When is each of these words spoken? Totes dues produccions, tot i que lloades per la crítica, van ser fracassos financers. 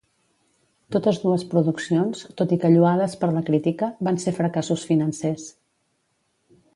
Totes 0.95 1.19
dues 1.25 1.43
produccions, 1.51 2.23
tot 2.41 2.55
i 2.57 2.59
que 2.63 2.73
lloades 2.77 3.15
per 3.23 3.29
la 3.37 3.45
crítica, 3.51 3.91
van 4.09 4.19
ser 4.27 4.33
fracassos 4.39 4.87
financers. 4.93 5.47